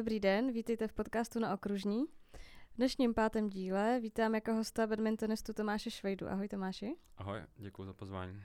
[0.00, 2.04] Dobrý den, vítejte v podcastu na Okružní.
[2.72, 6.28] V dnešním pátém díle vítám jako hosta badmintonistu Tomáše Švejdu.
[6.28, 6.96] Ahoj Tomáši.
[7.16, 8.42] Ahoj, děkuji za pozvání.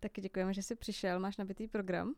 [0.00, 2.14] Taky děkujeme, že jsi přišel, máš nabitý program,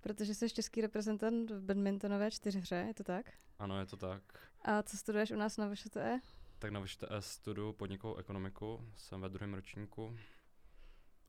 [0.00, 3.32] protože jsi český reprezentant v badmintonové čtyřhře, je to tak?
[3.58, 4.22] Ano, je to tak.
[4.62, 6.20] A co studuješ u nás na VŠTE?
[6.58, 10.16] Tak na VŠTE studuju podnikovou ekonomiku, jsem ve druhém ročníku.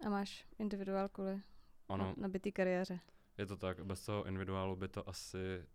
[0.06, 1.42] A máš individuál kvůli
[1.90, 2.14] ano.
[2.18, 3.00] nabitý kariéře?
[3.38, 5.66] Je to tak, bez toho individuálu by to asi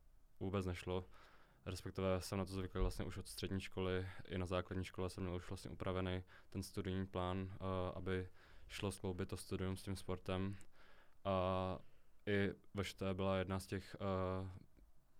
[0.44, 1.04] vůbec nešlo.
[1.66, 5.24] Respektive jsem na to zvyklý vlastně už od střední školy, i na základní škole jsem
[5.24, 7.48] měl už vlastně upravený ten studijní plán, uh,
[7.94, 8.28] aby
[8.68, 10.56] šlo skloubit to studium s tím sportem.
[11.24, 11.78] A
[12.26, 12.50] i
[12.82, 14.48] VŠT byla jedna z těch uh,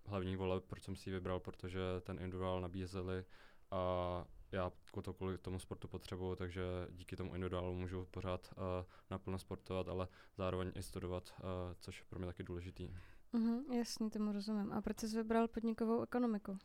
[0.05, 3.25] hlavních voleb, proč jsem si ji vybral, protože ten individuál nabízeli
[3.71, 4.71] a já
[5.03, 8.63] to kvůli tomu sportu potřebuju, takže díky tomu individuálu můžu pořád uh,
[9.09, 10.07] naplno sportovat, ale
[10.37, 11.45] zároveň i studovat, uh,
[11.79, 12.89] což je pro mě taky důležitý.
[13.33, 14.73] Mhm, jasně, tomu rozumím.
[14.73, 16.57] A proč jsi vybral podnikovou ekonomiku?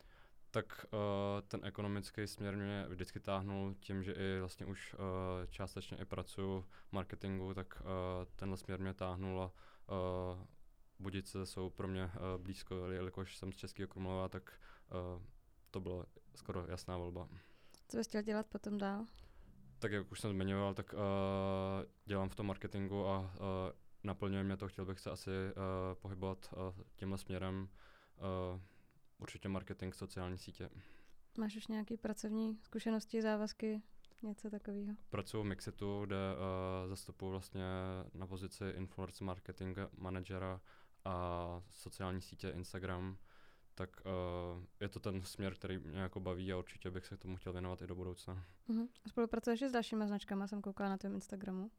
[0.50, 1.00] Tak uh,
[1.48, 5.00] ten ekonomický směr mě vždycky táhnul tím, že i vlastně už uh,
[5.50, 7.86] částečně i pracuji v marketingu, tak uh,
[8.36, 10.38] tenhle směr mě táhnul a uh,
[10.98, 14.60] Budice jsou pro mě uh, blízko, jelikož jsem z Českého Krumlova, tak
[15.16, 15.22] uh,
[15.70, 17.28] to bylo skoro jasná volba.
[17.88, 19.06] Co bys chtěl dělat potom dál?
[19.78, 20.98] Tak jak už jsem zmiňoval, tak uh,
[22.04, 23.26] dělám v tom marketingu a uh,
[24.04, 25.54] naplňuje mě to, chtěl bych se asi uh,
[25.94, 27.68] pohybovat uh, tímhle směrem.
[28.54, 28.60] Uh,
[29.18, 30.70] určitě marketing, sociální sítě.
[31.38, 33.82] Máš už nějaké pracovní zkušenosti, závazky,
[34.22, 34.96] něco takového?
[35.10, 37.64] Pracuji v Mixitu, kde uh, zastupuji vlastně
[38.14, 40.60] na pozici influencer marketing managera
[41.04, 43.16] a sociální sítě Instagram
[43.80, 47.36] tak uh, je to ten směr, který mě jako baví a určitě bych se tomu
[47.36, 48.44] chtěl věnovat i do budoucna.
[48.68, 48.88] Uh-huh.
[49.08, 51.70] Spolupracuješ s dalšíma značkami, jsem koukala na tvém Instagramu.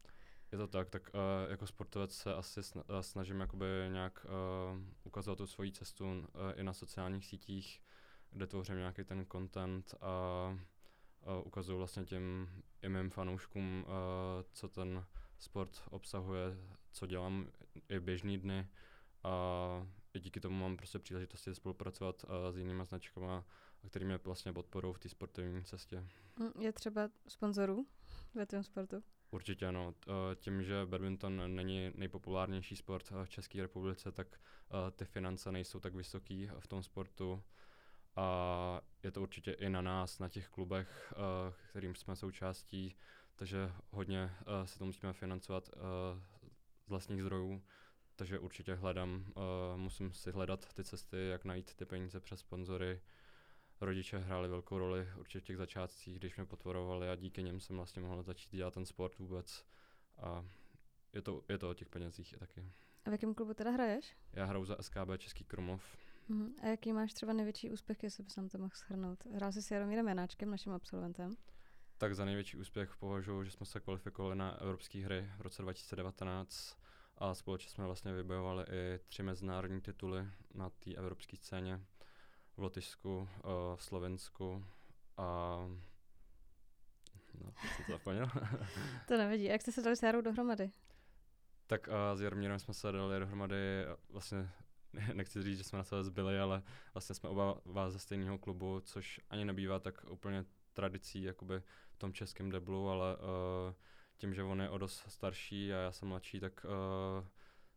[0.52, 2.60] Je to tak, tak uh, jako sportovec se asi
[3.00, 4.26] snažím jakoby nějak
[4.74, 6.24] uh, ukázat tu svoji cestu uh,
[6.56, 7.80] i na sociálních sítích,
[8.30, 10.48] kde tvořím nějaký ten content a
[11.26, 12.48] uh, ukazuju vlastně těm
[12.82, 13.92] i mým fanouškům, uh,
[14.52, 15.04] co ten
[15.38, 16.56] sport obsahuje,
[16.92, 17.48] co dělám
[17.88, 18.68] i běžný dny
[19.22, 23.42] a i díky tomu mám prostě příležitosti spolupracovat uh, s jinými značkami,
[23.86, 26.06] které mě vlastně podporují v té sportovní cestě.
[26.38, 27.86] Hm, je třeba sponzorů
[28.34, 29.02] ve tom sportu?
[29.32, 29.94] Určitě ano.
[30.34, 34.40] Tím, že badminton není nejpopulárnější sport v České republice, tak
[34.96, 37.42] ty finance nejsou tak vysoký v tom sportu.
[38.16, 41.14] A je to určitě i na nás, na těch klubech,
[41.70, 42.96] kterým jsme součástí,
[43.36, 44.30] takže hodně
[44.64, 45.70] se to musíme financovat
[46.84, 47.62] z vlastních zdrojů.
[48.16, 49.32] Takže určitě hledám,
[49.76, 53.00] musím si hledat ty cesty, jak najít ty peníze přes sponzory,
[53.84, 57.76] rodiče hráli velkou roli určitě v těch začátcích, když mě potvorovali a díky něm jsem
[57.76, 59.64] vlastně mohl začít dělat ten sport vůbec.
[60.18, 60.44] A
[61.12, 62.64] je to, je to o těch penězích taky.
[63.04, 64.16] A v jakém klubu teda hraješ?
[64.32, 65.96] Já hraju za SKB Český Krumlov.
[66.30, 66.52] Uh-huh.
[66.62, 69.24] A jaký máš třeba největší úspěch, jestli bys nám to mohl shrnout?
[69.24, 71.36] Hrál jsi s Jaromírem Janáčkem, naším absolventem?
[71.98, 76.78] Tak za největší úspěch považuji, že jsme se kvalifikovali na evropské hry v roce 2019
[77.18, 81.80] a společně jsme vlastně vybojovali i tři mezinárodní tituly na té evropské scéně
[82.56, 83.28] v Lotyšsku, uh,
[83.76, 84.64] v Slovensku
[85.16, 85.56] a
[87.40, 88.26] no, jsem to zapomněl.
[89.08, 89.48] to nevadí.
[89.48, 90.70] A jak jste se dali s Jarou dohromady?
[91.66, 94.48] Tak uh, s Jaromírem jsme se dali dohromady, vlastně
[95.14, 96.62] nechci říct, že jsme na sebe zbyli, ale
[96.94, 101.96] vlastně jsme oba vás ze stejného klubu, což ani nebývá tak úplně tradicí jakoby v
[101.98, 103.74] tom českém deblu, ale uh,
[104.16, 107.26] tím, že on je o dost starší a já jsem mladší, tak uh,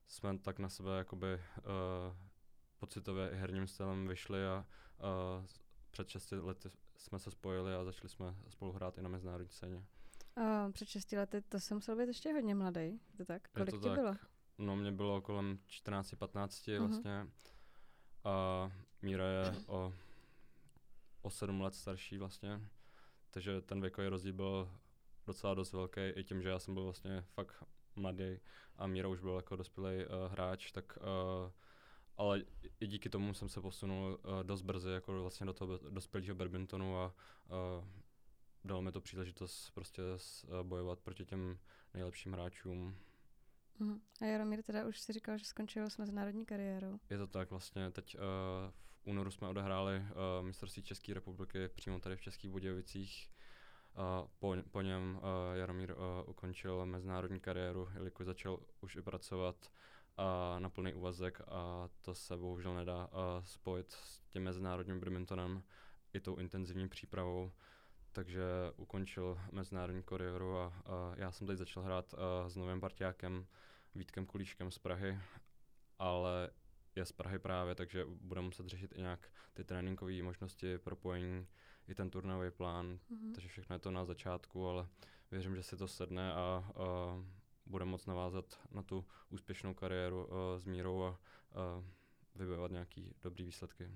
[0.07, 2.18] jsme tak na sebe jakoby uh,
[2.80, 4.66] pocitově i herním stylem vyšli a, a
[5.91, 9.84] před 6 lety jsme se spojili a začali jsme spolu hrát i na mezinárodní scéně.
[10.36, 13.47] A před 6 lety to jsem musel být ještě hodně mladý, je to tak?
[13.47, 14.00] Kolik to ti tak.
[14.00, 14.13] bylo?
[14.58, 16.80] No mě bylo kolem 14-15 uh-huh.
[16.80, 17.28] vlastně
[18.24, 18.72] a
[19.02, 19.94] Míra je o,
[21.22, 22.62] o 7 let starší vlastně,
[23.31, 24.72] takže ten věkový rozdíl byl
[25.28, 27.63] docela dost velký i tím, že já jsem byl vlastně fakt
[27.96, 28.40] mladý
[28.78, 31.51] a Míra už byl jako dospělý uh, hráč, tak uh,
[32.17, 32.41] ale
[32.79, 36.97] i díky tomu jsem se posunul uh, dost brzy jako vlastně do toho dospělého badmintonu
[36.97, 37.88] a uh,
[38.63, 41.57] dalo mi to příležitost prostě s, uh, bojovat proti těm
[41.94, 42.97] nejlepším hráčům.
[43.79, 44.00] Uh-huh.
[44.21, 47.00] A Jaromír teda už si říkal, že skončil s mezinárodní kariérou.
[47.09, 48.21] Je to tak vlastně, teď uh,
[48.71, 53.29] v únoru jsme odehráli uh, mistrovství České republiky přímo tady v Českých Budějovicích.
[53.97, 59.71] Uh, po, po něm uh, Jaromír uh, ukončil mezinárodní kariéru, jelikož začal už i pracovat
[60.17, 63.09] a na plný úvazek a to se bohužel nedá
[63.44, 65.63] spojit s tím mezinárodním badmintonem
[66.13, 67.51] i tou intenzivní přípravou.
[68.12, 68.44] Takže
[68.77, 73.45] ukončil mezinárodní kariéru a, a já jsem teď začal hrát uh, s novým partiákem
[73.95, 75.19] Vítkem Kulíškem z Prahy,
[76.00, 76.50] ale
[76.95, 81.47] je z Prahy právě, takže bude muset řešit i nějak ty tréninkové možnosti, propojení,
[81.88, 83.33] i ten turnajový plán, mm-hmm.
[83.33, 84.88] takže všechno je to na začátku, ale
[85.31, 86.73] věřím, že si to sedne a, a
[87.65, 91.83] bude moc navázat na tu úspěšnou kariéru a, s Mírou a, a
[92.35, 93.91] vybojovat nějaký dobrý výsledky.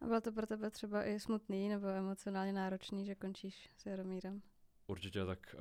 [0.00, 4.42] A bylo to pro tebe třeba i smutný nebo emocionálně náročný, že končíš s Jaromírem?
[4.86, 5.54] Určitě, tak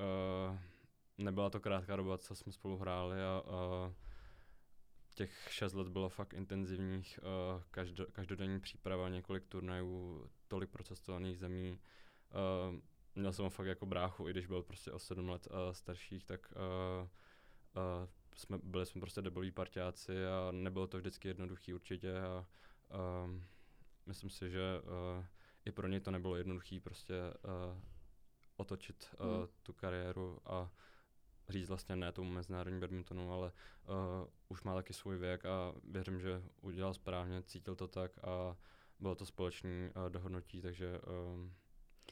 [0.49, 0.57] uh,
[1.17, 3.93] nebyla to krátká doba, co jsme spolu hráli a uh,
[5.15, 11.79] těch šest let bylo fakt intenzivních, uh, každo, každodenní příprava, několik turnajů, tolik procestovaných zemí.
[12.71, 12.79] Uh,
[13.15, 16.25] měl jsem ho fakt jako bráchu, i když byl prostě o sedm let uh, starších,
[16.25, 16.53] tak
[17.01, 17.07] uh,
[17.75, 22.45] uh, jsme, byli jsme prostě debloví partiáci a nebylo to vždycky jednoduchý určitě a
[23.25, 23.31] uh,
[24.05, 25.25] myslím si, že uh,
[25.65, 27.81] i pro něj to nebylo jednoduchý prostě uh,
[28.57, 29.47] otočit uh, hmm.
[29.63, 30.71] tu kariéru a
[31.49, 33.51] říct vlastně ne tomu mezinárodní badmintonu, ale
[33.87, 33.95] uh,
[34.47, 38.57] už má taky svůj věk a věřím, že udělal správně, cítil to tak a
[38.99, 41.49] bylo to společné uh, dohodnutí, takže uh,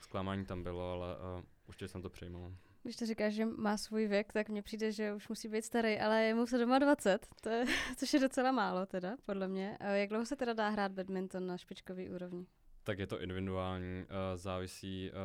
[0.01, 2.55] zklamání tam bylo, ale uh, určitě jsem to přejmul.
[2.85, 5.99] Když to říkáš, že má svůj věk, tak mně přijde, že už musí být starý,
[5.99, 7.65] ale je mu se doma 20, to je,
[7.97, 9.77] což je docela málo teda, podle mě.
[9.93, 12.47] Jak dlouho se teda dá hrát badminton na špičkový úrovni?
[12.83, 15.17] Tak je to individuální, uh, závisí uh,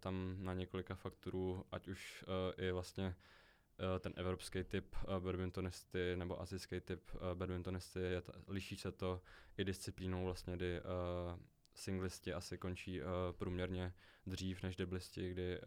[0.00, 3.14] tam na několika faktorů, ať už uh, i vlastně
[4.00, 9.22] ten evropský typ badmintonisty nebo azijský typ badmintonisty, je t- liší se to
[9.58, 10.80] i disciplínou vlastně, kdy
[11.74, 13.00] singlisti asi končí
[13.32, 13.92] průměrně
[14.26, 15.60] dřív než deblisti, kdy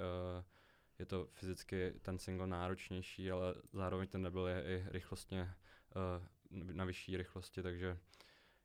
[0.99, 6.85] je to fyzicky ten single náročnější, ale zároveň ten nebyl je i rychlostně uh, na
[6.85, 7.97] vyšší rychlosti, takže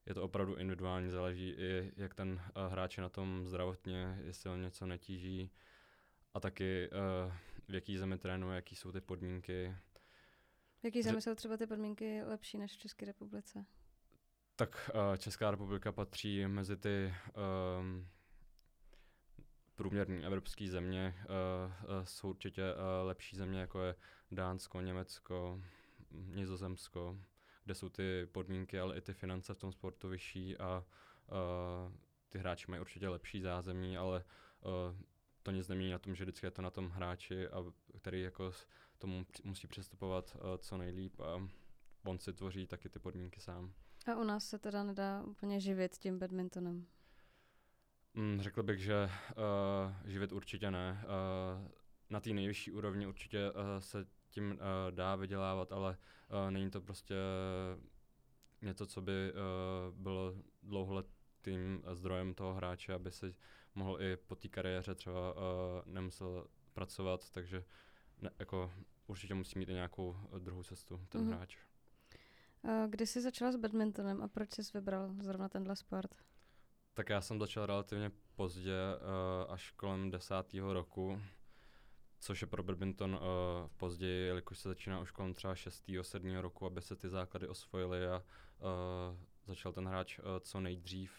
[0.06, 4.50] je to opravdu individuální, záleží i jak ten uh, hráč je na tom zdravotně, jestli
[4.50, 5.50] on něco netíží
[6.34, 7.32] a taky uh,
[7.68, 9.76] v jaký zemi trénuje, jaký jsou ty podmínky.
[10.80, 13.64] V jaký zemi jsou třeba ty podmínky lepší než v České republice?
[14.56, 17.14] Tak uh, Česká republika patří mezi ty
[17.80, 18.08] um,
[19.78, 21.14] průměrní evropské země.
[21.18, 23.94] Uh, uh, jsou určitě uh, lepší země, jako je
[24.30, 25.62] Dánsko, Německo,
[26.10, 27.18] Nizozemsko,
[27.64, 30.84] kde jsou ty podmínky, ale i ty finance v tom sportu vyšší a
[32.28, 34.24] ty hráči mají určitě lepší zázemí, ale
[35.42, 37.64] to nic nemění na tom, že vždycky je to na tom hráči, a
[37.98, 38.52] který jako
[38.98, 41.48] tomu musí přistupovat co nejlíp a
[42.04, 43.72] on si tvoří taky ty podmínky sám.
[44.12, 46.86] A u nás se teda nedá úplně živit tím badmintonem?
[48.18, 51.04] Mm, řekl bych, že uh, živit určitě ne.
[51.04, 51.68] Uh,
[52.10, 54.58] na té nejvyšší úrovni určitě uh, se tím uh,
[54.90, 55.98] dá vydělávat, ale
[56.44, 57.14] uh, není to prostě
[58.62, 63.34] něco, co by uh, bylo dlouholetým zdrojem toho hráče, aby se
[63.74, 65.40] mohl i po té kariéře třeba uh,
[65.84, 67.64] nemusel pracovat, takže
[68.22, 68.72] ne, jako
[69.06, 71.28] určitě musí mít i nějakou druhou cestu ten mm-hmm.
[71.28, 71.56] hráč.
[72.88, 76.14] Kdy jsi začala s badmintonem a proč jsi vybral zrovna tenhle sport?
[76.98, 81.20] Tak já jsem začal relativně pozdě, uh, až kolem desátého roku,
[82.20, 83.20] což je pro badminton uh,
[83.76, 85.90] později, jelikož se začíná už kolem třeba 6.
[86.02, 86.36] 7.
[86.36, 88.22] roku, aby se ty základy osvojily a
[88.58, 89.16] uh,
[89.46, 91.12] začal ten hráč uh, co nejdřív.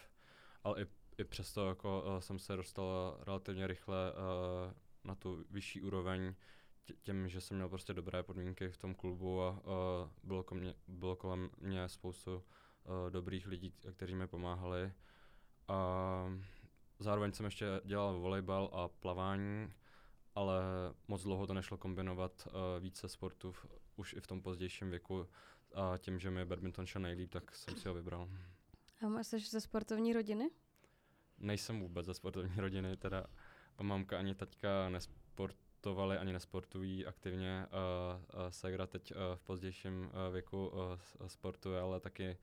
[0.64, 0.88] Ale i,
[1.18, 4.74] i přesto jako, uh, jsem se dostal relativně rychle uh,
[5.04, 6.36] na tu vyšší úroveň,
[7.02, 10.76] tím, že jsem měl prostě dobré podmínky v tom klubu a uh, bylo, kolem mě,
[10.88, 12.44] bylo kolem mě spoustu uh,
[13.10, 14.92] dobrých lidí, kteří mi pomáhali.
[15.70, 16.26] A
[17.00, 19.74] zároveň jsem ještě dělal volejbal a plavání,
[20.36, 20.62] ale
[21.08, 25.28] moc dlouho to nešlo kombinovat uh, více sportů v, už i v tom pozdějším věku.
[25.74, 28.30] A tím, že mi badminton šel nejlíp, tak jsem si ho vybral.
[29.20, 30.50] A jsi ze sportovní rodiny?
[31.38, 33.26] Nejsem vůbec ze sportovní rodiny, teda
[33.82, 37.66] mamka ani taťka nesportovali, ani nesportují aktivně.
[37.68, 42.38] Uh, uh, Segra teď uh, v pozdějším uh, věku uh, sportuje, ale taky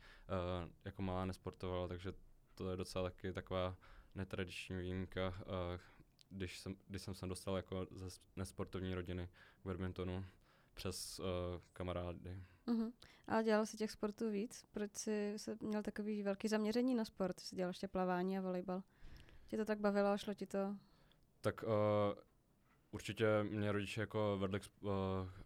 [0.64, 2.12] uh, jako malá nesportovala, takže
[2.56, 3.76] to je docela taky taková
[4.14, 5.34] netradiční výjimka,
[6.30, 9.28] když jsem, když jsem se dostal jako ze nesportovní rodiny
[9.62, 10.24] k badmintonu
[10.74, 11.26] přes uh,
[11.72, 12.42] kamarády.
[12.66, 12.92] Uh-huh.
[13.28, 14.64] A dělal jsi těch sportů víc?
[14.70, 17.40] Proč jsi se měl takový velký zaměření na sport?
[17.40, 18.82] Jsi dělal ještě plavání a volejbal.
[19.46, 20.76] Tě to tak bavilo a šlo ti to?
[21.40, 21.70] Tak uh,
[22.90, 24.90] určitě mě rodiče jako vedli k uh,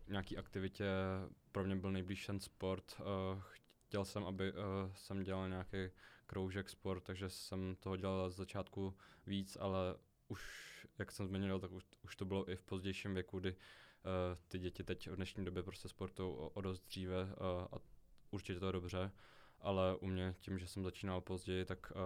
[0.09, 0.91] nějaký aktivitě.
[1.53, 3.01] Pro mě byl nejblíž ten sport.
[3.01, 3.43] Uh,
[3.87, 4.59] chtěl jsem, aby uh,
[4.95, 5.91] jsem dělal nějaký
[6.31, 8.95] kroužek sport, takže jsem toho dělal z začátku
[9.27, 9.97] víc, ale
[10.29, 10.43] už,
[10.99, 13.57] jak jsem zmínil, tak už, už to bylo i v pozdějším věku, kdy uh,
[14.49, 17.31] ty děti teď v dnešní době prostě sportují o, o dost dříve uh,
[17.73, 17.77] a
[18.31, 19.13] určitě to je dobře,
[19.61, 21.97] ale u mě tím, že jsem začínal později, tak uh,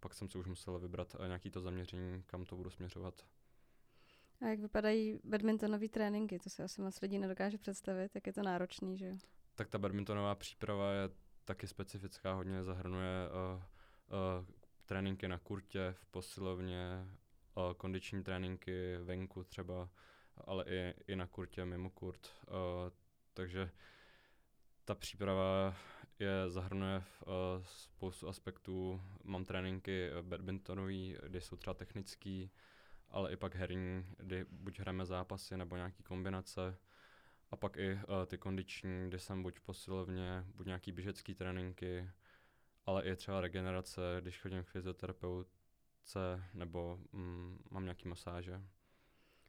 [0.00, 3.26] pak jsem si už musel vybrat uh, nějaký to zaměření, kam to budu směřovat.
[4.40, 6.38] A jak vypadají badmintonové tréninky?
[6.38, 9.16] To se asi moc lidí nedokáže představit, jak je to náročný, že jo?
[9.54, 11.08] Tak ta badmintonová příprava je
[11.44, 14.46] taky specifická, hodně zahrnuje uh, uh,
[14.86, 17.06] tréninky na kurtě, v posilovně,
[17.54, 19.88] uh, kondiční tréninky venku třeba,
[20.36, 22.32] ale i, i na kurtě, mimo kurt.
[22.46, 22.54] Uh,
[23.34, 23.70] takže
[24.84, 25.74] ta příprava
[26.18, 27.32] je zahrnuje v, uh,
[27.64, 29.00] spoustu aspektů.
[29.24, 32.50] Mám tréninky badmintonový, kde jsou třeba technický,
[33.08, 36.78] ale i pak herní, kdy buď hrajeme zápasy nebo nějaký kombinace.
[37.54, 42.10] A pak i uh, ty kondiční, kde jsem buď posilovně, buď nějaký běžecký tréninky,
[42.86, 48.62] ale i třeba regenerace, když chodím k fyzioterapeutce nebo mm, mám nějaký masáže.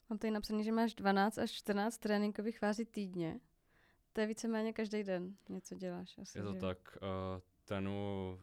[0.09, 3.39] Mám tady napsané, že máš 12 až 14 tréninkových fází týdně.
[4.13, 6.17] To je víceméně každý den něco děláš.
[6.17, 6.59] Asi, je to že?
[6.59, 6.97] tak.
[7.01, 8.39] Uh, trénu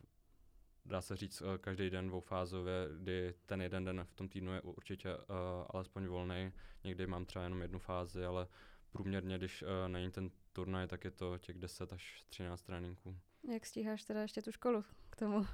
[0.85, 4.61] dá se říct uh, každý den dvoufázově, kdy ten jeden den v tom týdnu je
[4.61, 5.25] určitě uh,
[5.69, 6.53] alespoň volný.
[6.85, 8.47] Někdy mám třeba jenom jednu fázi, ale
[8.93, 13.17] průměrně, když uh, není ten turnaj, tak je to těch 10 až 13 tréninků.
[13.53, 15.47] Jak stíháš teda ještě tu školu k tomu?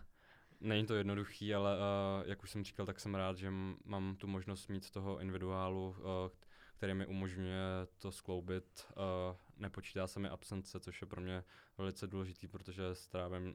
[0.60, 3.50] Není to jednoduchý, ale uh, jak už jsem říkal, tak jsem rád, že
[3.84, 6.04] mám tu možnost mít toho individuálu, uh,
[6.76, 7.62] který mi umožňuje
[7.98, 8.86] to skloubit.
[8.90, 11.44] Uh, nepočítá se mi absence, což je pro mě
[11.78, 13.54] velice důležitý, protože strávím uh,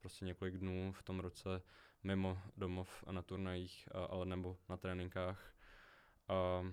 [0.00, 1.62] prostě několik dnů v tom roce
[2.02, 5.54] mimo domov a na turnajích, uh, ale nebo na tréninkách.
[6.60, 6.68] Uh,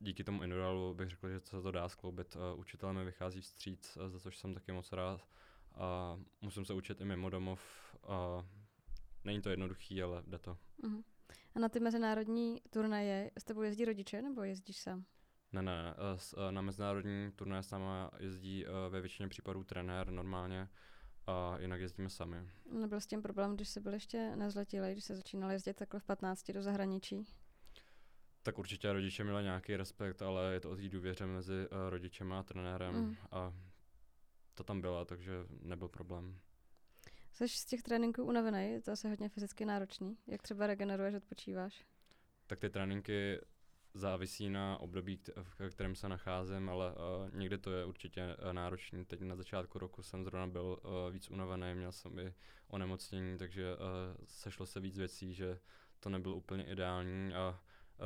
[0.00, 2.36] díky tomu individuálu bych řekl, že se to dá skloubit.
[2.36, 5.28] Uh, učitel mi vychází vstříc, uh, za což jsem taky moc rád.
[5.74, 7.60] A musím se učit i mimo domov.
[8.02, 8.46] A
[9.24, 10.58] není to jednoduchý, ale jde to.
[10.82, 11.04] Uh-huh.
[11.54, 15.04] A na ty mezinárodní turnaje s tebou jezdí rodiče nebo jezdíš sám?
[15.52, 15.94] Ne, ne,
[16.50, 20.68] na mezinárodní turnaje sama jezdí ve většině případů trenér normálně
[21.26, 22.36] a jinak jezdíme sami.
[22.72, 26.04] Nebyl s tím problém, když jsi byl ještě nezletilý, když se začínal jezdit takhle v
[26.04, 27.26] 15 do zahraničí?
[28.44, 32.42] Tak určitě rodiče měli nějaký respekt, ale je to o té důvěře mezi rodičem a
[32.42, 33.16] trenérem mm.
[33.30, 33.54] a
[34.54, 35.32] to tam byla, takže
[35.62, 36.38] nebyl problém.
[37.32, 38.70] Jsi z těch tréninků unavený?
[38.72, 40.18] Je to asi hodně fyzicky náročný.
[40.26, 41.84] Jak třeba regeneruješ, odpočíváš?
[42.46, 43.40] Tak ty tréninky
[43.94, 49.04] závisí na období, v kterém se nacházím, ale uh, někdy to je určitě uh, náročný.
[49.04, 52.34] Teď na začátku roku jsem zrovna byl uh, víc unavený, měl jsem i
[52.68, 53.80] onemocnění, takže uh,
[54.24, 55.60] sešlo se víc věcí, že
[56.00, 57.56] to nebylo úplně ideální a uh,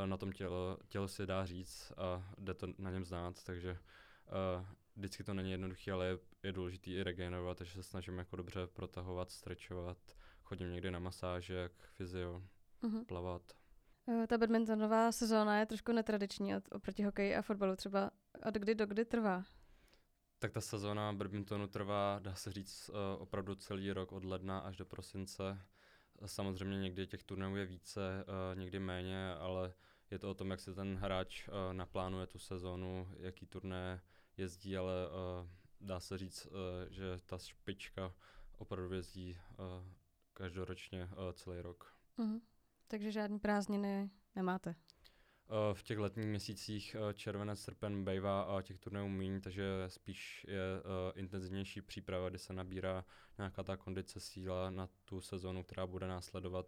[0.07, 4.66] na tom tělo, tělo se dá říct a jde to na něm znát, takže uh,
[4.97, 8.66] vždycky to není jednoduché, ale je, je důležité i regenerovat, takže se snažím jako dobře
[8.66, 9.99] protahovat, strečovat,
[10.42, 12.42] chodím někdy na masáže, jak fyzio,
[12.83, 13.04] uh-huh.
[13.04, 13.42] plavat.
[14.07, 17.76] Uh, ta badmintonová sezóna je trošku netradiční od, oproti hokeji a fotbalu.
[17.76, 18.11] Třeba
[18.49, 19.45] od kdy do kdy trvá?
[20.38, 24.76] Tak ta sezóna badmintonu trvá, dá se říct, uh, opravdu celý rok od ledna až
[24.76, 25.61] do prosince.
[26.26, 29.75] Samozřejmě někdy těch turnajů je více, uh, někdy méně, ale
[30.10, 34.02] je to o tom, jak se ten hráč uh, naplánuje tu sezónu, jaký turné
[34.37, 35.48] jezdí, ale uh,
[35.80, 36.48] dá se říct,
[36.90, 38.14] že ta špička
[38.58, 39.38] opravdu jezdí
[40.32, 41.96] každoročně celý rok.
[42.18, 42.40] Uh-huh.
[42.88, 44.75] Takže žádný prázdniny nemáte?
[45.50, 50.46] Uh, v těch letních měsících uh, červenec, srpen bývá a těch turnajů méně, takže spíš
[50.48, 53.04] je uh, intenzivnější příprava, kdy se nabírá
[53.38, 56.66] nějaká ta kondice síla na tu sezonu, která bude následovat,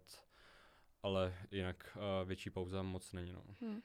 [1.03, 3.31] ale jinak větší pauza moc není.
[3.31, 3.43] No.
[3.61, 3.81] Hmm.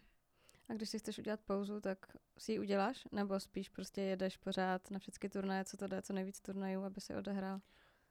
[0.68, 3.08] A když si chceš udělat pauzu, tak si ji uděláš?
[3.12, 7.00] Nebo spíš prostě jedeš pořád na všechny turnaje, co to jde, co nejvíc turnajů, aby
[7.00, 7.60] se odehrál?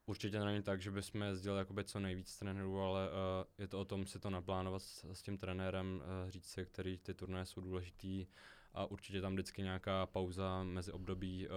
[0.05, 3.15] Určitě není tak, že bychom jezdili jakoby co nejvíc trenérů, ale uh,
[3.57, 6.97] je to o tom si to naplánovat s, s tím trenérem, uh, říct si, který
[6.97, 8.27] ty turnaje jsou důležitý
[8.73, 11.53] a určitě tam vždycky nějaká pauza mezi období uh,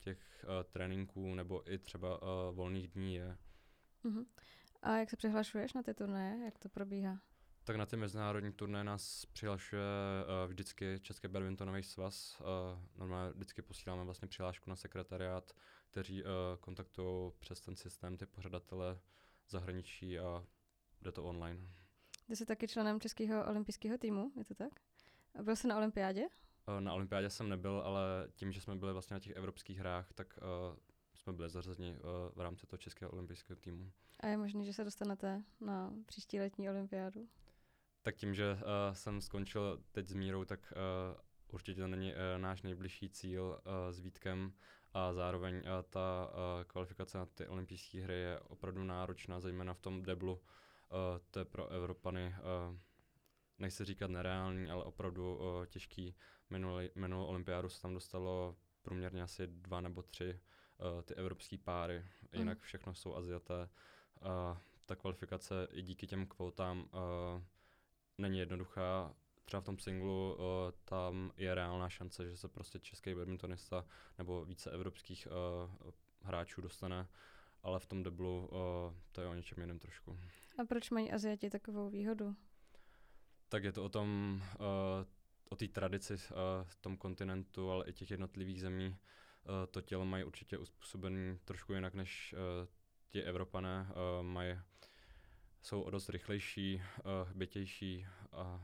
[0.00, 3.36] těch uh, tréninků nebo i třeba uh, volných dní je.
[4.04, 4.26] Uh-huh.
[4.82, 6.44] A jak se přihlašuješ na ty turnaje?
[6.44, 7.18] Jak to probíhá?
[7.64, 12.40] Tak na ty mezinárodní turné nás přihlašuje uh, vždycky Český badmintonový svaz.
[12.40, 12.46] Uh,
[12.98, 15.52] normálně vždycky posíláme vlastně přihlášku na sekretariát,
[15.92, 16.28] kteří uh,
[16.60, 19.00] kontaktují přes ten systém ty pořadatele
[19.48, 20.46] zahraničí a
[21.02, 21.60] jde to online.
[22.26, 24.72] Ty jsi taky členem Českého olympijského týmu, je to tak?
[25.38, 26.22] A byl jsi na olympiádě?
[26.68, 30.12] Uh, na olympiádě jsem nebyl, ale tím, že jsme byli vlastně na těch evropských hrách,
[30.12, 30.76] tak uh,
[31.14, 31.98] jsme byli zařazeni uh,
[32.34, 33.92] v rámci toho Českého olympijského týmu.
[34.20, 37.28] A je možné, že se dostanete na příští letní olympiádu?
[38.02, 38.58] Tak tím, že uh,
[38.92, 41.20] jsem skončil teď s mírou, tak uh,
[41.54, 44.52] určitě to není uh, náš nejbližší cíl uh, s Vítkem
[44.94, 49.80] a zároveň uh, ta uh, kvalifikace na ty olympijské hry je opravdu náročná, zejména v
[49.80, 50.32] tom deblu.
[50.32, 50.40] Uh,
[51.30, 52.34] to je pro Evropany,
[52.68, 52.76] uh,
[53.58, 56.14] nechci říkat nereální, ale opravdu uh, těžký.
[56.50, 60.40] Minulý, minulou olympiádu se tam dostalo průměrně asi dva nebo tři
[60.78, 62.62] uh, ty evropské páry, jinak mm.
[62.62, 63.68] všechno jsou Aziaté.
[64.20, 67.42] Uh, ta kvalifikace i díky těm kvótám uh,
[68.18, 69.14] není jednoduchá.
[69.44, 70.42] Třeba v tom singlu uh,
[70.84, 73.84] tam je reálná šance, že se prostě český badmintonista
[74.18, 75.90] nebo více evropských uh,
[76.22, 77.08] hráčů dostane,
[77.62, 80.18] ale v tom deblu uh, to je o něčem jiném trošku.
[80.58, 82.36] A proč mají Aziati takovou výhodu?
[83.48, 84.66] Tak je to o tom, uh,
[85.48, 86.18] o té tradici uh,
[86.62, 88.88] v tom kontinentu, ale i těch jednotlivých zemí.
[88.88, 88.96] Uh,
[89.70, 92.68] to tělo mají určitě uspůsobené trošku jinak než uh,
[93.08, 93.86] ti Evropané.
[93.90, 94.58] Uh, mají,
[95.62, 98.60] jsou o dost rychlejší, uh, hbitější a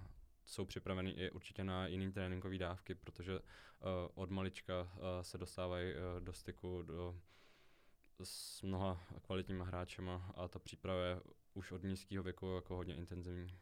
[0.49, 3.45] jsou připraveni i určitě na jiný tréninkové dávky, protože uh,
[4.15, 4.89] od malička uh,
[5.23, 7.21] se dostávají uh, do styku do,
[8.25, 11.21] s mnoha kvalitníma hráčema a ta příprava je
[11.55, 13.59] už od nízkého věku jako hodně intenzivní.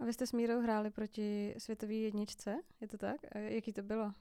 [0.00, 3.20] A vy jste s Mírou hráli proti světové jedničce, je to tak?
[3.32, 4.12] A jaký to bylo?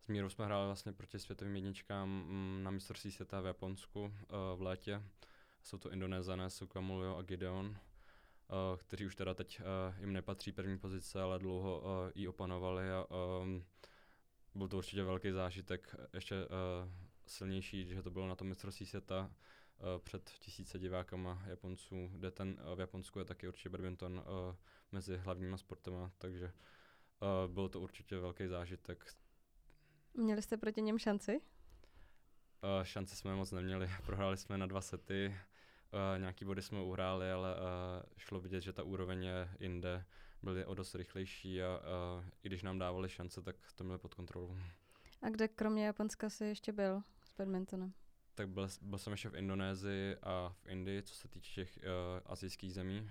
[0.00, 4.10] S Mírou jsme hráli vlastně proti světovým jedničkám mm, na mistrovství světa v Japonsku uh,
[4.56, 5.02] v létě.
[5.62, 7.76] Jsou to Indonézané, Sukamulio a Gideon,
[8.48, 12.90] uh, kteří už teda teď uh, jim nepatří první pozice, ale dlouho uh, ji opanovali
[12.90, 13.06] a
[13.42, 13.64] um,
[14.54, 16.50] byl to určitě velký zážitek, ještě uh,
[17.26, 19.30] silnější, že to bylo na tom mistrovství světa
[19.78, 24.54] uh, před tisíce divákama Japonců, kde ten uh, v Japonsku je taky určitě badminton uh,
[24.92, 29.16] mezi hlavníma sportama, takže uh, bylo to určitě velký zážitek.
[30.14, 31.40] Měli jste proti něm šanci?
[32.62, 35.36] Uh, šance jsme moc neměli, prohráli jsme na dva sety,
[35.92, 37.60] uh, nějaký body jsme uhráli, ale uh,
[38.16, 40.04] šlo vidět, že ta úroveň je jinde,
[40.42, 44.14] byli o dost rychlejší a uh, i když nám dávali šance, tak to měli pod
[44.14, 44.56] kontrolou.
[45.22, 47.92] A kde kromě Japonska jsi ještě byl s badmintonem?
[48.34, 51.82] Tak byl, byl jsem ještě v Indonésii a v Indii, co se týče těch uh,
[52.26, 53.10] azijských zemí.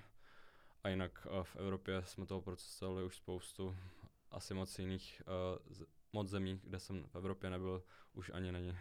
[0.84, 3.76] A jinak uh, v Evropě jsme toho procesovali už spoustu.
[4.32, 8.78] Asi moc jiných, uh, z, moc zemí, kde jsem v Evropě nebyl, už ani není.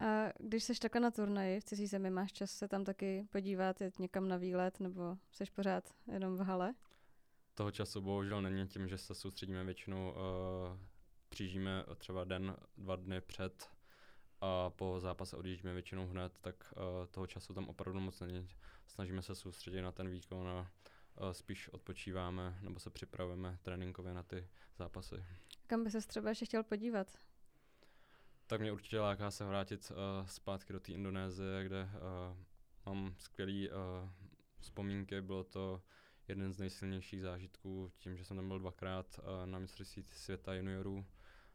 [0.00, 3.80] A když jsi takhle na turnaji v cizí zemi, máš čas se tam taky podívat,
[3.80, 6.74] jet někam na výlet, nebo jsi pořád jenom v hale?
[7.54, 10.78] Toho času bohužel není tím, že se soustředíme většinou, uh,
[11.28, 13.70] přijíždíme třeba den, dva dny před
[14.40, 18.48] a po zápase odjíždíme většinou hned, tak uh, toho času tam opravdu moc není.
[18.86, 24.22] Snažíme se soustředit na ten výkon a uh, spíš odpočíváme nebo se připravujeme tréninkově na
[24.22, 25.24] ty zápasy.
[25.66, 27.18] Kam by se třeba ještě chtěl podívat?
[28.46, 32.36] Tak mě určitě láká se vrátit uh, zpátky do té Indonésie, kde uh,
[32.86, 34.08] mám skvělé uh,
[34.60, 35.20] vzpomínky.
[35.20, 35.82] Bylo to
[36.28, 41.06] jeden z nejsilnějších zážitků tím, že jsem tam byl dvakrát uh, na mistrovství světa juniorů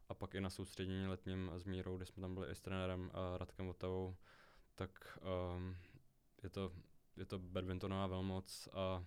[0.10, 3.02] a pak i na soustředění letním s Mírou, kde jsme tam byli i s trenérem
[3.02, 4.15] uh, Radkem Votavou,
[4.75, 5.19] tak
[5.58, 5.75] um,
[6.43, 6.71] je to,
[7.17, 9.06] je to badmintonová velmoc a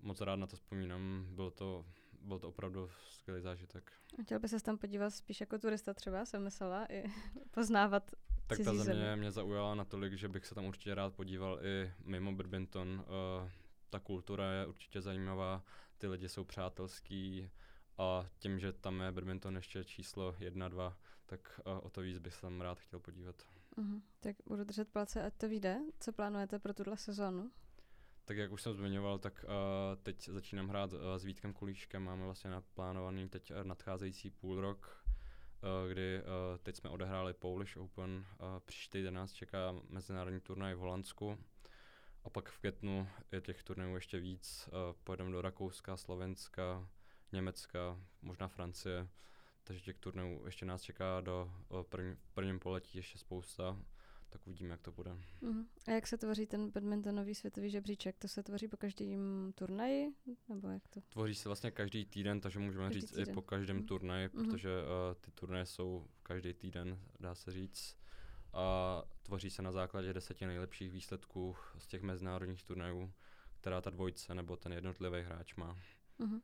[0.00, 1.26] moc rád na to vzpomínám.
[1.30, 1.84] Bylo to,
[2.28, 3.92] byl to opravdu skvělý zážitek.
[4.22, 7.04] Chtěl by se tam podívat spíš jako turista třeba, jsem myslela, i
[7.50, 8.10] poznávat
[8.46, 12.32] Tak ta země mě zaujala natolik, že bych se tam určitě rád podíval i mimo
[12.32, 12.88] badminton.
[12.88, 13.50] Uh,
[13.90, 15.64] ta kultura je určitě zajímavá,
[15.98, 17.50] ty lidi jsou přátelský,
[17.98, 22.18] a tím, že tam je badminton ještě číslo jedna, dva, tak uh, o to víc
[22.18, 23.36] bych se tam rád chtěl podívat.
[23.76, 24.02] Uh-huh.
[24.20, 25.78] Tak budu držet palce, ať to vyjde.
[26.00, 27.50] Co plánujete pro tuhle sezónu?
[28.28, 29.50] Tak jak už jsem zmiňoval, tak uh,
[30.02, 32.02] teď začínám hrát uh, s Vítkem Kulíškem.
[32.02, 38.10] Máme vlastně naplánovaný teď nadcházející půl rok, uh, kdy uh, teď jsme odehráli Polish Open.
[38.10, 41.38] Uh, příští týden nás čeká mezinárodní turnaj v Holandsku.
[42.24, 44.68] A pak v květnu je těch turnajů ještě víc.
[44.68, 46.88] Uh, pojedeme do Rakouska, Slovenska,
[47.32, 49.08] Německa, možná Francie.
[49.64, 51.52] Takže těch turnajů ještě nás čeká do
[51.88, 53.78] první, v prvním poletí ještě spousta,
[54.28, 55.10] tak uvidíme, jak to bude.
[55.10, 55.66] Uh-huh.
[55.86, 58.18] A jak se tvoří ten badmintonový světový žebříček?
[58.18, 60.12] To se tvoří po každém turnaji?
[60.48, 61.00] Nebo jak to?
[61.08, 63.30] Tvoří se vlastně každý týden, takže můžeme každý říct týden.
[63.30, 63.86] i po každém uh-huh.
[63.86, 64.44] turnaji, uh-huh.
[64.44, 67.96] protože uh, ty turnaje jsou každý týden, dá se říct.
[68.52, 73.12] A tvoří se na základě deseti nejlepších výsledků z těch mezinárodních turnajů,
[73.60, 75.76] která ta dvojce nebo ten jednotlivý hráč má.
[76.20, 76.40] Uh-huh.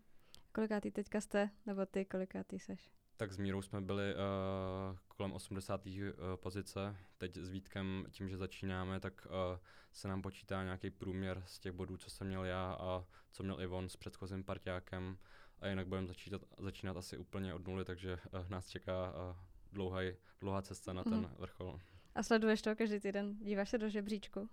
[0.53, 2.91] Kolikátý teďka jste, nebo ty kolikátý seš?
[3.17, 5.87] Tak s Mírou jsme byli uh, kolem 80.
[5.87, 5.93] Uh,
[6.37, 6.97] pozice.
[7.19, 9.59] Teď s Vítkem, tím, že začínáme, tak uh,
[9.93, 13.61] se nám počítá nějaký průměr z těch bodů, co jsem měl já a co měl
[13.61, 15.19] Ivon s předchozím partiákem.
[15.61, 19.37] A jinak budeme začínat, začínat asi úplně od nuly, takže uh, nás čeká uh,
[19.73, 20.01] dlouhá,
[20.41, 21.35] dlouhá cesta na ten mm.
[21.39, 21.81] vrchol.
[22.15, 23.39] A sleduješ to každý týden?
[23.39, 24.49] Díváš se do žebříčku?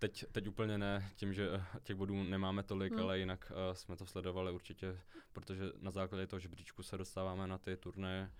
[0.00, 3.02] Teď, teď úplně ne, tím, že eh, těch bodů nemáme tolik, hmm.
[3.02, 5.00] ale jinak uh, jsme to sledovali určitě,
[5.32, 8.30] protože na základě toho žebříčku se dostáváme na ty turnaje,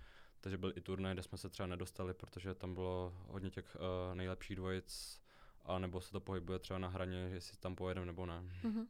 [0.41, 4.15] takže byl i turnaj, kde jsme se třeba nedostali, protože tam bylo hodně těch uh,
[4.15, 5.21] nejlepších dvojic,
[5.65, 8.43] a nebo se to pohybuje třeba na hraně, jestli tam pojedeme nebo ne.
[8.63, 8.87] hmm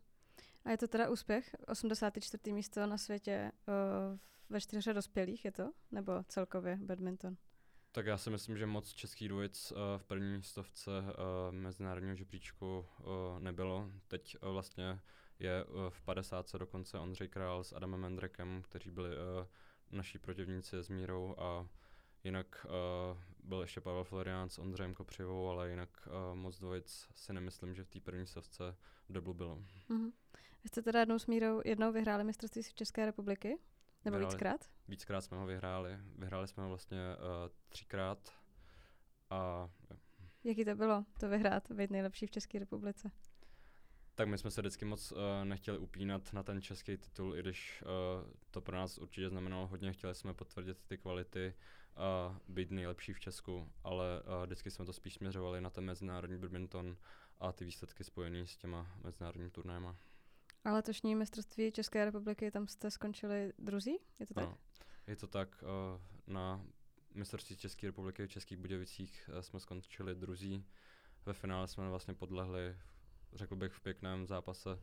[0.65, 1.57] A je to teda úspěch?
[1.67, 2.53] 84.
[2.53, 5.73] místo na světě uh, ve čtyřech dospělých je to?
[5.91, 7.37] Nebo celkově badminton?
[7.93, 12.87] Tak já si myslím, že moc českých dvojic uh, v první stovce uh, mezinárodního žebříčku
[12.99, 13.91] uh, nebylo.
[14.09, 15.01] Teď uh, vlastně
[15.39, 16.47] je uh, v 50.
[16.59, 19.47] dokonce Ondřej Král s Adamem Mendrekem, kteří byli uh,
[19.91, 21.67] naší protivníci s Mírou a
[22.25, 27.33] Jinak uh, byl ještě Pavel Florián s Ondřejem Kopřivou, ale jinak uh, moc dvojic si
[27.33, 28.77] nemyslím, že v té první stovce
[29.09, 29.57] v deblu bylo.
[29.91, 30.13] Mm-hmm.
[30.63, 33.59] Vy jste teda jednou s Mírou jednou vyhráli mistrovství České republiky?
[34.05, 34.71] Nebo vyhráli, víckrát?
[34.89, 35.99] Víckrát jsme ho vyhráli.
[36.19, 38.33] Vyhráli jsme ho vlastně uh, třikrát.
[39.31, 39.71] A,
[40.45, 43.11] Jaký to bylo, to vyhrát, být nejlepší v České republice?
[44.15, 47.83] Tak my jsme se vždycky moc uh, nechtěli upínat na ten český titul, i když
[47.83, 49.93] uh, to pro nás určitě znamenalo hodně.
[49.93, 51.55] Chtěli jsme potvrdit ty kvality
[51.97, 55.85] a uh, být nejlepší v Česku, ale uh, vždycky jsme to spíš směřovali na ten
[55.85, 56.97] mezinárodní badminton
[57.39, 59.97] a ty výsledky spojené s těma mezinárodními turnéma.
[60.65, 63.99] A letošní mistrovství České republiky, tam jste skončili druzí?
[64.19, 64.45] Je to tak?
[64.45, 64.59] No,
[65.07, 65.63] je to tak.
[65.63, 66.01] Uh,
[66.35, 66.65] na
[67.15, 70.67] mistrovství České republiky v Českých Budějovicích uh, jsme skončili druzí.
[71.27, 72.77] Ve finále jsme vlastně podlehli,
[73.33, 74.79] řekl bych, v pěkném zápase uh,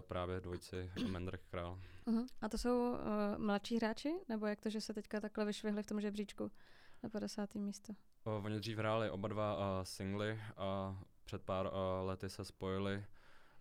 [0.00, 1.80] právě dvojci Mendrek Král.
[2.06, 2.26] Uh-huh.
[2.40, 2.98] A to jsou uh,
[3.36, 4.14] mladší hráči?
[4.28, 6.50] Nebo jak to, že se teďka takhle vyšvihli v tom žebříčku
[7.02, 7.54] na 50.
[7.54, 7.92] místo?
[8.26, 13.04] Uh, oni dřív hráli oba dva uh, singly a před pár uh, lety se spojili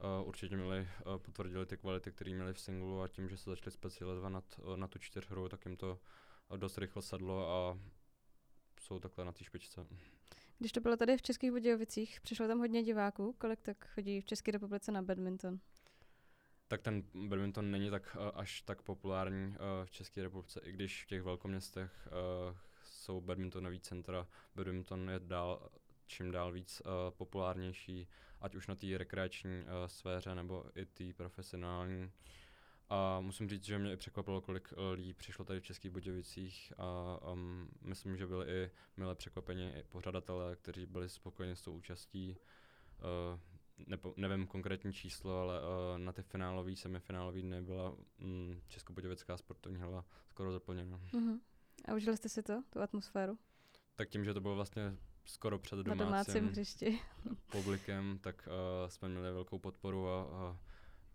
[0.03, 3.49] Uh, určitě měli, uh, potvrdili ty kvality, které měli v singlu a tím, že se
[3.49, 5.99] začali specializovat na, t, na tu čtyřhru, tak jim to
[6.55, 7.79] dost rychle sedlo a
[8.79, 9.87] jsou takhle na té špičce.
[10.59, 13.35] Když to bylo tady v Českých Budějovicích, přišlo tam hodně diváků.
[13.37, 15.59] Kolik tak chodí v České republice na badminton?
[16.67, 21.03] Tak ten badminton není tak uh, až tak populární uh, v České republice, i když
[21.03, 24.27] v těch velkoměstech uh, jsou badmintonové centra.
[24.55, 25.69] Badminton je dál,
[26.07, 28.07] čím dál víc uh, populárnější
[28.41, 32.11] ať už na té rekreační uh, sféře nebo i té profesionální.
[32.89, 36.73] A musím říct, že mě i překvapilo, kolik uh, lidí přišlo tady v Českých Budějovicích
[36.77, 41.73] a um, myslím, že byli i milé překvapení i pořadatelé, kteří byli spokojeni s tou
[41.73, 42.37] účastí.
[43.33, 43.39] Uh,
[43.87, 49.79] nepo, nevím konkrétní číslo, ale uh, na ty finálové, semifinálové dny byla um, Českobudějovická sportovní
[49.79, 50.97] hala skoro zaplněna.
[50.97, 51.39] Uh-huh.
[51.87, 53.37] A užili jste si to, tu atmosféru?
[53.95, 56.99] Tak tím, že to bylo vlastně skoro před domácím, Na domácím hřišti.
[57.51, 60.57] publikem, tak uh, jsme měli velkou podporu a, a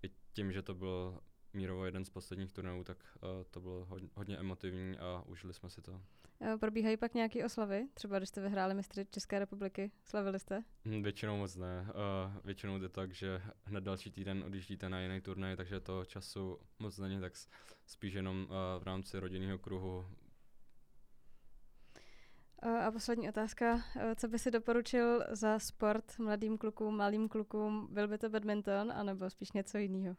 [0.02, 1.20] i tím, že to byl
[1.52, 5.70] mírovo jeden z posledních turnajů, tak uh, to bylo hodně, hodně emotivní a užili jsme
[5.70, 6.02] si to.
[6.60, 7.88] Probíhají pak nějaké oslavy?
[7.94, 10.64] Třeba když jste vyhráli mistry České republiky, slavili jste?
[10.84, 11.86] Hm, většinou moc ne.
[11.88, 16.58] Uh, většinou je tak, že hned další týden odjíždíte na jiný turnaj, takže to času
[16.78, 17.32] moc není, tak
[17.86, 20.06] spíš jenom uh, v rámci rodinného kruhu
[22.62, 23.82] a poslední otázka.
[24.16, 27.88] Co by si doporučil za sport mladým klukům, malým klukům?
[27.90, 30.16] Byl by to badminton, anebo spíš něco jiného?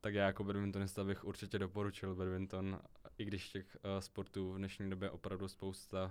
[0.00, 2.80] Tak já jako badmintonista bych určitě doporučil badminton,
[3.18, 6.04] i když těch uh, sportů v dnešní době opravdu spousta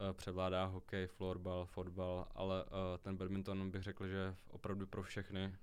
[0.00, 2.64] uh, převládá hokej, florbal, fotbal, ale
[3.02, 5.56] ten badminton bych řekl, že opravdu pro všechny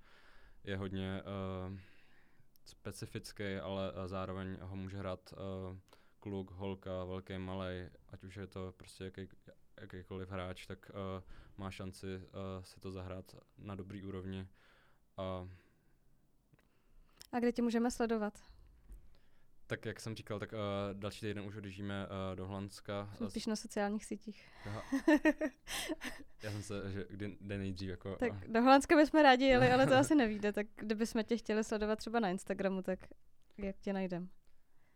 [0.63, 1.23] je hodně
[2.65, 5.33] specifický, ale zároveň ho může hrát
[6.19, 9.27] kluk, holka, velký, malý, ať už je to prostě jaký,
[9.81, 11.23] jakýkoliv hráč, tak uh,
[11.57, 14.47] má šanci uh, si to zahrát na dobrý úrovni.
[15.17, 15.47] A,
[17.31, 18.33] a kde tě můžeme sledovat?
[19.67, 20.59] Tak jak jsem říkal, tak uh,
[20.99, 23.09] další týden už odjíždíme uh, do Holandska.
[23.29, 24.47] Spíš na sociálních sítích.
[26.43, 28.15] Já jsem se, že kdy, jde nejdřív jako...
[28.15, 28.39] Tak uh.
[28.47, 32.19] do Holandska bychom rádi jeli, ale to asi nevíde, tak kdybychom tě chtěli sledovat třeba
[32.19, 32.99] na Instagramu, tak
[33.57, 34.29] jak tě najdem?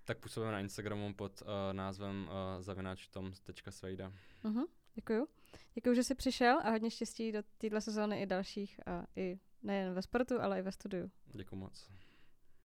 [0.06, 4.14] Tak působíme na Instagramu pod uh, názvem uh, zavináčtom.svejda.
[4.44, 5.28] Uh-huh, děkuju.
[5.74, 9.94] Děkuju, že jsi přišel a hodně štěstí do téhle sezóny i dalších a i nejen
[9.94, 11.12] ve sportu, ale i ve studiu.
[11.34, 11.90] Děkuji moc.